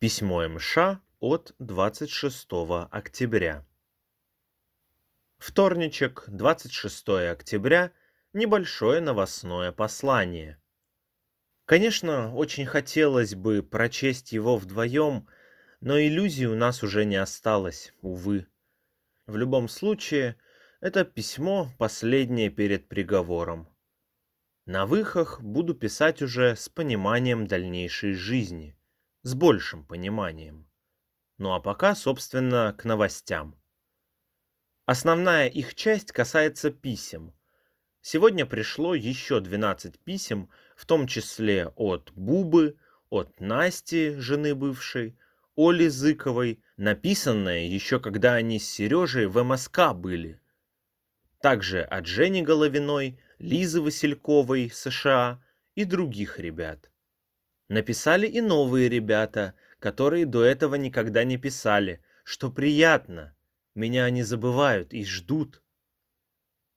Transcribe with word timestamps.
Письмо 0.00 0.48
МШ 0.48 0.78
от 1.18 1.56
26 1.58 2.48
октября. 2.88 3.66
Вторничек, 5.38 6.22
26 6.28 7.08
октября, 7.32 7.90
небольшое 8.32 9.00
новостное 9.00 9.72
послание. 9.72 10.62
Конечно, 11.64 12.32
очень 12.32 12.64
хотелось 12.64 13.34
бы 13.34 13.60
прочесть 13.64 14.30
его 14.30 14.56
вдвоем, 14.56 15.26
но 15.80 15.98
иллюзий 15.98 16.46
у 16.46 16.54
нас 16.54 16.84
уже 16.84 17.04
не 17.04 17.16
осталось, 17.16 17.92
увы. 18.00 18.46
В 19.26 19.36
любом 19.36 19.68
случае, 19.68 20.36
это 20.80 21.04
письмо 21.04 21.72
последнее 21.76 22.50
перед 22.50 22.86
приговором. 22.86 23.68
На 24.64 24.86
выхах 24.86 25.40
буду 25.40 25.74
писать 25.74 26.22
уже 26.22 26.54
с 26.54 26.68
пониманием 26.68 27.48
дальнейшей 27.48 28.14
жизни 28.14 28.77
с 29.28 29.34
большим 29.34 29.84
пониманием. 29.84 30.66
Ну 31.36 31.52
а 31.52 31.60
пока, 31.60 31.94
собственно, 31.94 32.74
к 32.78 32.84
новостям. 32.84 33.60
Основная 34.86 35.48
их 35.48 35.74
часть 35.74 36.12
касается 36.12 36.70
писем. 36.70 37.34
Сегодня 38.00 38.46
пришло 38.46 38.94
еще 38.94 39.40
12 39.40 39.98
писем, 40.00 40.48
в 40.76 40.86
том 40.86 41.06
числе 41.06 41.66
от 41.76 42.10
Бубы, 42.14 42.78
от 43.10 43.38
Насти, 43.38 44.14
жены 44.18 44.54
бывшей, 44.54 45.18
Оли 45.56 45.88
Зыковой, 45.88 46.62
написанное 46.78 47.66
еще 47.66 48.00
когда 48.00 48.32
они 48.32 48.58
с 48.58 48.66
Сережей 48.66 49.26
в 49.26 49.42
МСК 49.44 49.92
были. 49.92 50.40
Также 51.42 51.82
от 51.82 52.06
Жени 52.06 52.40
Головиной, 52.40 53.20
Лизы 53.38 53.82
Васильковой, 53.82 54.70
США 54.70 55.44
и 55.74 55.84
других 55.84 56.38
ребят. 56.38 56.90
Написали 57.68 58.26
и 58.26 58.40
новые 58.40 58.88
ребята, 58.88 59.54
которые 59.78 60.24
до 60.24 60.42
этого 60.42 60.76
никогда 60.76 61.24
не 61.24 61.36
писали, 61.36 62.02
что 62.24 62.50
приятно. 62.50 63.36
Меня 63.74 64.04
они 64.04 64.22
забывают 64.22 64.94
и 64.94 65.04
ждут. 65.04 65.62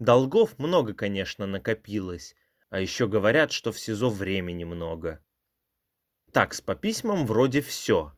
Долгов 0.00 0.58
много, 0.58 0.92
конечно, 0.92 1.46
накопилось, 1.46 2.34
а 2.68 2.80
еще 2.80 3.06
говорят, 3.06 3.52
что 3.52 3.70
в 3.70 3.78
СИЗО 3.78 4.10
времени 4.10 4.64
много. 4.64 5.24
Так, 6.32 6.52
с 6.52 6.60
по 6.60 6.74
письмам 6.74 7.26
вроде 7.26 7.60
все. 7.60 8.12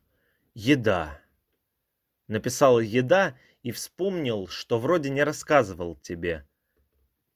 Еда. 0.55 1.21
Написал 2.27 2.79
еда 2.79 3.37
и 3.61 3.71
вспомнил, 3.71 4.47
что 4.47 4.79
вроде 4.79 5.11
не 5.11 5.23
рассказывал 5.23 5.95
тебе. 5.97 6.47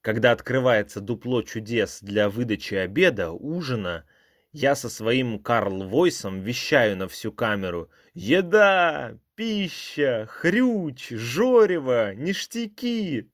Когда 0.01 0.31
открывается 0.31 1.01
дупло 1.01 1.43
чудес 1.43 1.99
для 2.01 2.29
выдачи 2.29 2.73
обеда, 2.73 3.31
ужина— 3.31 4.07
я 4.51 4.75
со 4.75 4.89
своим 4.89 5.41
Карл 5.41 5.87
Войсом 5.87 6.41
вещаю 6.41 6.97
на 6.97 7.07
всю 7.07 7.31
камеру. 7.31 7.89
Еда, 8.13 9.17
пища, 9.35 10.27
хрюч, 10.29 11.09
жорево, 11.09 12.13
ништяки. 12.15 13.31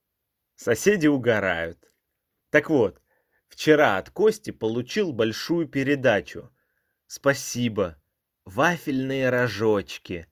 Соседи 0.56 1.08
угорают. 1.08 1.80
Так 2.50 2.70
вот, 2.70 3.02
вчера 3.48 3.98
от 3.98 4.10
Кости 4.10 4.52
получил 4.52 5.14
большую 5.14 5.68
передачу. 5.68 6.52
Спасибо. 7.08 8.02
Вафельные 8.46 9.30
рожочки. 9.30 10.28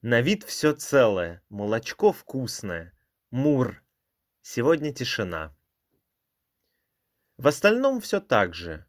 На 0.00 0.20
вид 0.20 0.44
все 0.44 0.74
целое, 0.74 1.42
молочко 1.48 2.12
вкусное. 2.12 2.92
Мур. 3.30 3.82
Сегодня 4.42 4.92
тишина. 4.92 5.56
В 7.36 7.48
остальном 7.48 8.00
все 8.00 8.20
так 8.20 8.54
же. 8.54 8.86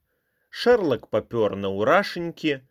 Шерлок 0.58 1.09
попер 1.09 1.58
на 1.58 1.67
урашеньки. 1.67 2.66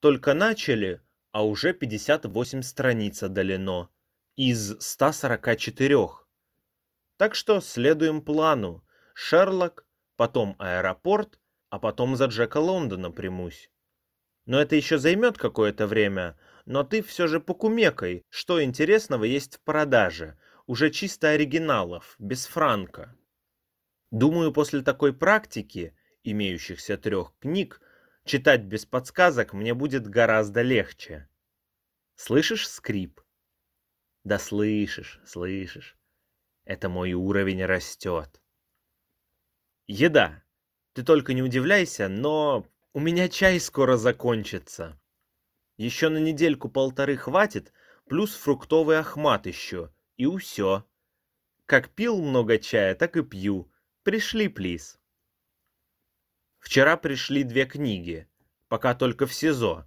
Только 0.00 0.34
начали, 0.34 1.00
а 1.32 1.42
уже 1.42 1.72
58 1.72 2.60
страниц 2.60 3.22
одолено. 3.22 3.88
Из 4.36 4.78
144. 4.78 5.96
Так 7.16 7.34
что 7.34 7.62
следуем 7.62 8.20
плану. 8.20 8.84
Шерлок, 9.14 9.86
потом 10.16 10.54
аэропорт, 10.58 11.40
а 11.70 11.78
потом 11.78 12.14
за 12.16 12.26
Джека 12.26 12.58
Лондона 12.58 13.10
примусь. 13.10 13.70
Но 14.44 14.60
это 14.60 14.76
еще 14.76 14.98
займет 14.98 15.38
какое-то 15.38 15.86
время, 15.86 16.38
но 16.66 16.84
ты 16.84 17.02
все 17.02 17.26
же 17.26 17.40
покумекай, 17.40 18.22
что 18.28 18.62
интересного 18.62 19.24
есть 19.24 19.56
в 19.56 19.60
продаже, 19.62 20.38
уже 20.66 20.90
чисто 20.90 21.30
оригиналов, 21.30 22.16
без 22.18 22.44
франка. 22.44 23.16
Думаю, 24.10 24.52
после 24.52 24.82
такой 24.82 25.14
практики 25.14 25.96
имеющихся 26.24 26.96
трех 26.98 27.34
книг, 27.38 27.80
читать 28.24 28.62
без 28.62 28.86
подсказок 28.86 29.52
мне 29.52 29.74
будет 29.74 30.08
гораздо 30.08 30.62
легче. 30.62 31.28
Слышишь 32.16 32.68
скрип? 32.68 33.20
Да 34.24 34.38
слышишь, 34.38 35.20
слышишь. 35.26 35.96
Это 36.64 36.88
мой 36.88 37.12
уровень 37.12 37.64
растет. 37.64 38.40
Еда. 39.86 40.42
Ты 40.94 41.02
только 41.02 41.34
не 41.34 41.42
удивляйся, 41.42 42.08
но 42.08 42.66
у 42.94 43.00
меня 43.00 43.28
чай 43.28 43.60
скоро 43.60 43.96
закончится. 43.96 44.98
Еще 45.76 46.08
на 46.08 46.18
недельку-полторы 46.18 47.16
хватит, 47.16 47.72
плюс 48.06 48.34
фруктовый 48.34 48.98
ахмат 48.98 49.46
еще, 49.46 49.92
и 50.16 50.24
усё. 50.24 50.84
Как 51.66 51.90
пил 51.90 52.22
много 52.22 52.58
чая, 52.58 52.94
так 52.94 53.16
и 53.16 53.22
пью. 53.22 53.70
Пришли, 54.04 54.48
плиз. 54.48 55.00
Вчера 56.64 56.96
пришли 56.96 57.42
две 57.44 57.66
книги, 57.66 58.26
пока 58.68 58.94
только 58.94 59.26
в 59.26 59.34
СИЗО. 59.34 59.86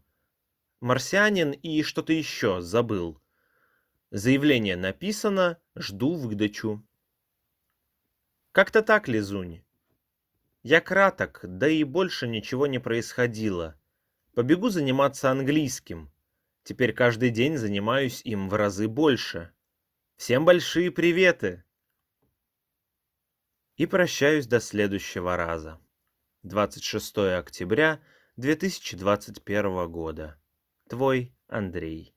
«Марсианин» 0.80 1.52
и 1.52 1.82
что-то 1.82 2.14
еще 2.14 2.62
забыл. 2.62 3.20
Заявление 4.12 4.76
написано, 4.76 5.58
жду 5.76 6.14
выдачу. 6.14 6.86
Как-то 8.52 8.84
так, 8.84 9.08
Лизунь. 9.08 9.64
Я 10.62 10.80
краток, 10.80 11.40
да 11.42 11.68
и 11.68 11.84
больше 11.84 12.28
ничего 12.28 12.68
не 12.68 12.78
происходило. 12.78 13.76
Побегу 14.36 14.70
заниматься 14.70 15.32
английским. 15.32 16.12
Теперь 16.62 16.94
каждый 16.94 17.32
день 17.32 17.58
занимаюсь 17.58 18.22
им 18.24 18.50
в 18.50 18.54
разы 18.54 18.88
больше. 18.88 19.52
Всем 20.16 20.46
большие 20.46 20.92
приветы! 20.92 21.64
И 23.78 23.88
прощаюсь 23.88 24.46
до 24.46 24.60
следующего 24.60 25.36
раза. 25.36 25.82
26 26.48 27.18
октября 27.38 28.02
2021 28.38 29.92
года. 29.92 30.42
Твой 30.90 31.36
Андрей. 31.48 32.17